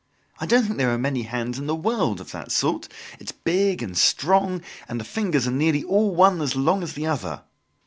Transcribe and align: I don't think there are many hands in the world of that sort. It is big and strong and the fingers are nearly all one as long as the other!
I 0.39 0.47
don't 0.47 0.63
think 0.63 0.77
there 0.79 0.89
are 0.91 0.97
many 0.97 1.21
hands 1.21 1.59
in 1.59 1.67
the 1.67 1.75
world 1.75 2.19
of 2.19 2.31
that 2.31 2.51
sort. 2.51 2.87
It 3.19 3.29
is 3.29 3.37
big 3.43 3.83
and 3.83 3.95
strong 3.95 4.63
and 4.89 4.99
the 4.99 5.03
fingers 5.05 5.47
are 5.47 5.51
nearly 5.51 5.83
all 5.83 6.15
one 6.15 6.41
as 6.41 6.55
long 6.55 6.81
as 6.81 6.93
the 6.93 7.05
other! 7.05 7.43